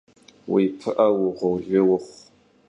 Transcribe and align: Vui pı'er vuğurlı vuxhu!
Vui 0.49 0.65
pı'er 0.79 1.11
vuğurlı 1.17 1.79
vuxhu! 1.87 2.09